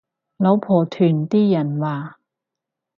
[0.37, 2.17] 老婆團啲人話